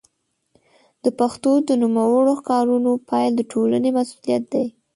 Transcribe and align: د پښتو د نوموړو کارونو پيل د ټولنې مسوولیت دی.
د 1.03 1.05
پښتو 1.19 1.51
د 1.67 1.69
نوموړو 1.81 2.33
کارونو 2.49 2.91
پيل 3.09 3.31
د 3.35 3.41
ټولنې 3.51 3.89
مسوولیت 3.97 4.43
دی. 4.53 4.65